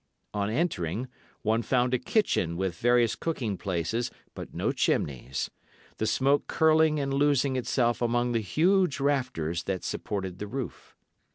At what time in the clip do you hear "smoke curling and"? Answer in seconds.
6.07-7.13